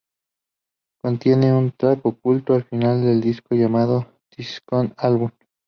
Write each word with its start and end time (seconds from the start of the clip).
Contiene 0.99 1.53
un 1.53 1.73
track 1.77 2.03
oculto 2.07 2.55
al 2.55 2.63
final 2.63 3.03
del 3.03 3.21
disco 3.21 3.53
llamado 3.53 4.07
"The 4.35 4.43
Second 4.43 4.95
Album". 4.97 5.29